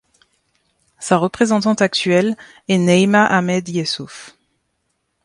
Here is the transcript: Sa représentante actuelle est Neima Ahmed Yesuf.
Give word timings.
Sa 0.97 1.17
représentante 1.17 1.79
actuelle 1.83 2.35
est 2.67 2.79
Neima 2.79 3.23
Ahmed 3.23 3.69
Yesuf. 3.69 4.35